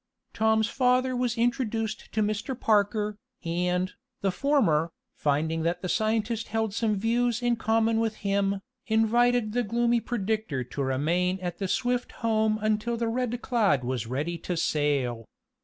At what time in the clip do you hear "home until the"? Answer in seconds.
12.25-13.07